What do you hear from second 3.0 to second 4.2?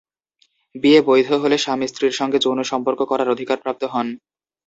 করার অধিকারপ্রাপ্ত হন।